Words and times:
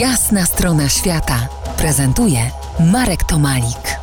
Jasna 0.00 0.46
strona 0.46 0.88
świata 0.88 1.48
prezentuje 1.78 2.38
Marek 2.92 3.24
Tomalik. 3.24 3.98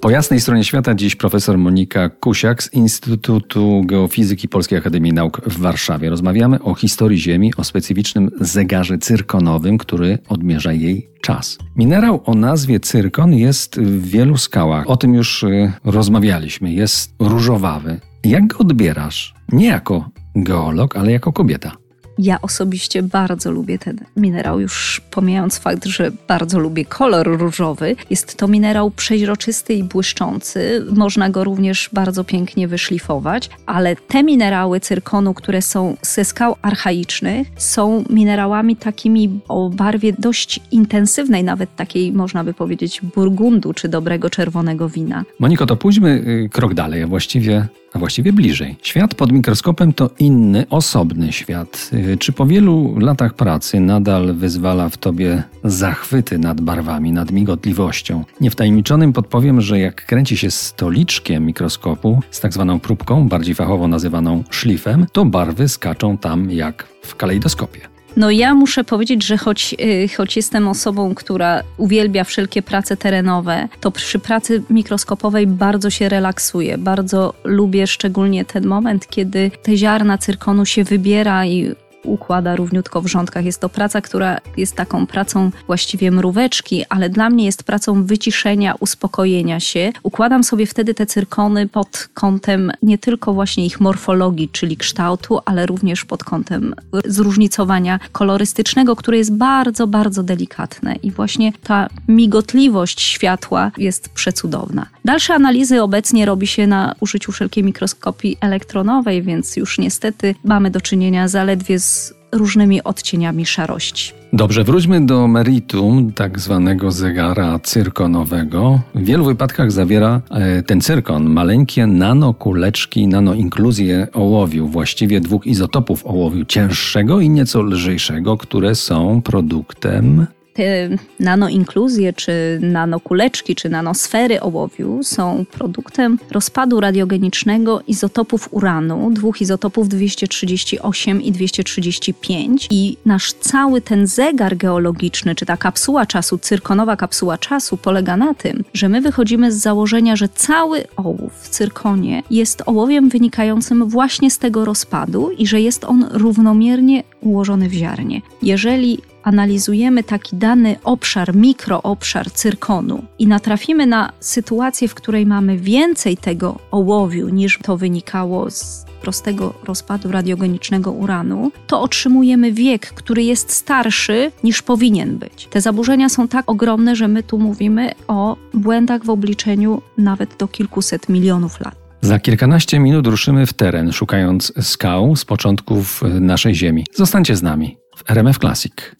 Po 0.00 0.10
jasnej 0.10 0.40
stronie 0.40 0.64
świata 0.64 0.94
dziś 0.94 1.16
profesor 1.16 1.58
Monika 1.58 2.08
Kusiak 2.08 2.62
z 2.62 2.72
Instytutu 2.72 3.82
Geofizyki 3.84 4.48
Polskiej 4.48 4.78
Akademii 4.78 5.12
Nauk 5.12 5.40
w 5.46 5.58
Warszawie. 5.58 6.10
Rozmawiamy 6.10 6.62
o 6.62 6.74
historii 6.74 7.18
Ziemi, 7.18 7.52
o 7.56 7.64
specyficznym 7.64 8.30
zegarze 8.40 8.98
cyrkonowym, 8.98 9.78
który 9.78 10.18
odmierza 10.28 10.72
jej 10.72 11.10
czas. 11.20 11.58
Minerał 11.76 12.22
o 12.24 12.34
nazwie 12.34 12.80
cyrkon 12.80 13.34
jest 13.34 13.80
w 13.80 14.06
wielu 14.06 14.36
skałach. 14.36 14.90
O 14.90 14.96
tym 14.96 15.14
już 15.14 15.42
y, 15.42 15.72
rozmawialiśmy. 15.84 16.72
Jest 16.72 17.14
różowawy. 17.18 18.00
Jak 18.24 18.46
go 18.46 18.58
odbierasz? 18.58 19.34
Nie 19.52 19.66
jako 19.66 20.10
geolog, 20.36 20.96
ale 20.96 21.12
jako 21.12 21.32
kobieta. 21.32 21.79
Ja 22.22 22.40
osobiście 22.42 23.02
bardzo 23.02 23.50
lubię 23.50 23.78
ten 23.78 23.98
minerał, 24.16 24.60
już 24.60 25.00
pomijając 25.10 25.58
fakt, 25.58 25.84
że 25.84 26.10
bardzo 26.28 26.58
lubię 26.58 26.84
kolor 26.84 27.38
różowy. 27.38 27.96
Jest 28.10 28.36
to 28.36 28.48
minerał 28.48 28.90
przeźroczysty 28.90 29.74
i 29.74 29.84
błyszczący. 29.84 30.84
Można 30.92 31.30
go 31.30 31.44
również 31.44 31.90
bardzo 31.92 32.24
pięknie 32.24 32.68
wyszlifować, 32.68 33.50
ale 33.66 33.96
te 33.96 34.22
minerały 34.22 34.80
cyrkonu, 34.80 35.34
które 35.34 35.62
są 35.62 35.96
ze 36.02 36.24
skał 36.24 36.56
archaicznych, 36.62 37.48
są 37.56 38.04
minerałami 38.10 38.76
takimi 38.76 39.40
o 39.48 39.70
barwie 39.70 40.12
dość 40.18 40.60
intensywnej, 40.70 41.44
nawet 41.44 41.76
takiej 41.76 42.12
można 42.12 42.44
by 42.44 42.54
powiedzieć 42.54 43.00
burgundu 43.14 43.72
czy 43.72 43.88
dobrego 43.88 44.30
czerwonego 44.30 44.88
wina. 44.88 45.24
Moniko, 45.38 45.66
to 45.66 45.76
pójdźmy 45.76 46.10
y, 46.10 46.48
krok 46.52 46.74
dalej, 46.74 47.02
a 47.02 47.06
właściwie 47.06 47.68
a 47.92 47.98
właściwie 47.98 48.32
bliżej. 48.32 48.76
Świat 48.82 49.14
pod 49.14 49.32
mikroskopem 49.32 49.92
to 49.92 50.10
inny, 50.18 50.66
osobny 50.70 51.32
świat. 51.32 51.90
Y, 51.92 52.16
czy 52.16 52.32
po 52.32 52.46
wielu 52.46 52.98
latach 52.98 53.34
pracy 53.34 53.80
nadal 53.80 54.34
wyzwala 54.34 54.88
w 54.88 54.96
tobie 54.96 55.42
zachwyty 55.64 56.38
nad 56.38 56.60
barwami, 56.60 57.12
nad 57.12 57.30
migotliwością? 57.30 58.24
Niewtajemniczonym 58.40 59.12
podpowiem, 59.12 59.60
że 59.60 59.78
jak 59.78 60.06
kręci 60.06 60.36
się 60.36 60.50
stoliczkiem 60.50 61.46
mikroskopu 61.46 62.20
z 62.30 62.40
tak 62.40 62.52
zwaną 62.52 62.80
próbką, 62.80 63.28
bardziej 63.28 63.54
fachowo 63.54 63.88
nazywaną 63.88 64.44
szlifem, 64.50 65.06
to 65.12 65.24
barwy 65.24 65.68
skaczą 65.68 66.18
tam 66.18 66.50
jak 66.50 66.88
w 67.02 67.16
kalejdoskopie. 67.16 67.99
No 68.16 68.30
ja 68.30 68.54
muszę 68.54 68.84
powiedzieć, 68.84 69.24
że 69.24 69.36
choć, 69.36 69.74
y, 69.80 70.08
choć 70.16 70.36
jestem 70.36 70.68
osobą, 70.68 71.14
która 71.14 71.62
uwielbia 71.76 72.24
wszelkie 72.24 72.62
prace 72.62 72.96
terenowe, 72.96 73.68
to 73.80 73.90
przy 73.90 74.18
pracy 74.18 74.62
mikroskopowej 74.70 75.46
bardzo 75.46 75.90
się 75.90 76.08
relaksuję. 76.08 76.78
Bardzo 76.78 77.34
lubię 77.44 77.86
szczególnie 77.86 78.44
ten 78.44 78.66
moment, 78.66 79.06
kiedy 79.08 79.50
te 79.62 79.76
ziarna 79.76 80.18
cyrkonu 80.18 80.66
się 80.66 80.84
wybiera 80.84 81.46
i 81.46 81.74
układa 82.04 82.56
równiutko 82.56 83.02
w 83.02 83.06
rządkach. 83.06 83.44
Jest 83.44 83.60
to 83.60 83.68
praca, 83.68 84.00
która 84.00 84.38
jest 84.56 84.76
taką 84.76 85.06
pracą 85.06 85.50
właściwie 85.66 86.10
mróweczki, 86.10 86.84
ale 86.88 87.08
dla 87.08 87.30
mnie 87.30 87.44
jest 87.44 87.62
pracą 87.62 88.04
wyciszenia, 88.04 88.74
uspokojenia 88.80 89.60
się. 89.60 89.92
Układam 90.02 90.44
sobie 90.44 90.66
wtedy 90.66 90.94
te 90.94 91.06
cyrkony 91.06 91.68
pod 91.68 92.08
kątem 92.14 92.72
nie 92.82 92.98
tylko 92.98 93.32
właśnie 93.32 93.66
ich 93.66 93.80
morfologii, 93.80 94.48
czyli 94.48 94.76
kształtu, 94.76 95.38
ale 95.44 95.66
również 95.66 96.04
pod 96.04 96.24
kątem 96.24 96.74
zróżnicowania 97.04 98.00
kolorystycznego, 98.12 98.96
które 98.96 99.18
jest 99.18 99.34
bardzo, 99.34 99.86
bardzo 99.86 100.22
delikatne. 100.22 100.94
I 100.94 101.10
właśnie 101.10 101.52
ta 101.62 101.88
migotliwość 102.08 103.00
światła 103.00 103.70
jest 103.78 104.08
przecudowna. 104.08 104.86
Dalsze 105.04 105.34
analizy 105.34 105.82
obecnie 105.82 106.26
robi 106.26 106.46
się 106.46 106.66
na 106.66 106.94
użyciu 107.00 107.32
wszelkiej 107.32 107.64
mikroskopii 107.64 108.36
elektronowej, 108.40 109.22
więc 109.22 109.56
już 109.56 109.78
niestety 109.78 110.34
mamy 110.44 110.70
do 110.70 110.80
czynienia 110.80 111.28
zaledwie 111.28 111.78
z 111.78 111.90
różnymi 112.32 112.82
odcieniami 112.82 113.46
szarości. 113.46 114.12
Dobrze, 114.32 114.64
wróćmy 114.64 115.06
do 115.06 115.28
meritum 115.28 116.12
tak 116.12 116.38
zwanego 116.40 116.90
zegara 116.90 117.58
cyrkonowego. 117.58 118.80
W 118.94 119.04
wielu 119.04 119.24
wypadkach 119.24 119.72
zawiera 119.72 120.20
e, 120.30 120.62
ten 120.62 120.80
cyrkon 120.80 121.30
maleńkie 121.30 121.86
nanokuleczki, 121.86 123.08
nanoinkluzje 123.08 124.06
ołowiu, 124.12 124.66
właściwie 124.66 125.20
dwóch 125.20 125.46
izotopów 125.46 126.06
ołowiu, 126.06 126.44
cięższego 126.44 127.20
i 127.20 127.30
nieco 127.30 127.62
lżejszego, 127.62 128.36
które 128.36 128.74
są 128.74 129.22
produktem 129.22 130.26
te 130.60 130.88
nanoinkluzje, 131.20 132.12
czy 132.12 132.58
nanokuleczki, 132.62 133.54
czy 133.54 133.68
nanosfery 133.68 134.40
ołowiu 134.40 135.00
są 135.02 135.44
produktem 135.52 136.18
rozpadu 136.30 136.80
radiogenicznego 136.80 137.80
izotopów 137.86 138.48
uranu, 138.50 139.10
dwóch 139.10 139.40
izotopów 139.40 139.88
238 139.88 141.22
i 141.22 141.32
235 141.32 142.68
i 142.70 142.96
nasz 143.06 143.32
cały 143.32 143.80
ten 143.80 144.06
zegar 144.06 144.56
geologiczny, 144.56 145.34
czy 145.34 145.46
ta 145.46 145.56
kapsuła 145.56 146.06
czasu, 146.06 146.38
cyrkonowa 146.38 146.96
kapsuła 146.96 147.38
czasu 147.38 147.76
polega 147.76 148.16
na 148.16 148.34
tym, 148.34 148.64
że 148.74 148.88
my 148.88 149.00
wychodzimy 149.00 149.52
z 149.52 149.56
założenia, 149.56 150.16
że 150.16 150.28
cały 150.28 150.84
ołów 150.96 151.32
w 151.40 151.48
cyrkonie 151.48 152.22
jest 152.30 152.62
ołowiem 152.66 153.08
wynikającym 153.08 153.88
właśnie 153.88 154.30
z 154.30 154.38
tego 154.38 154.64
rozpadu 154.64 155.30
i 155.38 155.46
że 155.46 155.60
jest 155.60 155.84
on 155.84 156.06
równomiernie 156.10 157.02
ułożony 157.20 157.68
w 157.68 157.72
ziarnie. 157.72 158.22
Jeżeli 158.42 158.98
analizujemy 159.30 160.04
taki 160.04 160.36
dany 160.36 160.76
obszar, 160.84 161.34
mikroobszar 161.34 162.30
cyrkonu 162.30 163.04
i 163.18 163.26
natrafimy 163.26 163.86
na 163.86 164.12
sytuację, 164.20 164.88
w 164.88 164.94
której 164.94 165.26
mamy 165.26 165.56
więcej 165.56 166.16
tego 166.16 166.58
ołowiu 166.70 167.28
niż 167.28 167.58
to 167.62 167.76
wynikało 167.76 168.50
z 168.50 168.84
prostego 169.02 169.54
rozpadu 169.64 170.10
radiogenicznego 170.12 170.92
uranu, 170.92 171.52
to 171.66 171.80
otrzymujemy 171.80 172.52
wiek, 172.52 172.86
który 172.86 173.22
jest 173.22 173.50
starszy 173.50 174.32
niż 174.44 174.62
powinien 174.62 175.18
być. 175.18 175.48
Te 175.50 175.60
zaburzenia 175.60 176.08
są 176.08 176.28
tak 176.28 176.50
ogromne, 176.50 176.96
że 176.96 177.08
my 177.08 177.22
tu 177.22 177.38
mówimy 177.38 177.90
o 178.08 178.36
błędach 178.54 179.04
w 179.04 179.10
obliczeniu 179.10 179.82
nawet 179.98 180.36
do 180.36 180.48
kilkuset 180.48 181.08
milionów 181.08 181.60
lat. 181.60 181.74
Za 182.00 182.18
kilkanaście 182.18 182.78
minut 182.78 183.06
ruszymy 183.06 183.46
w 183.46 183.52
teren, 183.52 183.92
szukając 183.92 184.52
skał 184.60 185.16
z 185.16 185.24
początków 185.24 186.02
naszej 186.20 186.54
Ziemi. 186.54 186.86
Zostańcie 186.94 187.36
z 187.36 187.42
nami 187.42 187.76
w 187.96 188.10
RMF 188.10 188.38
Classic. 188.38 188.99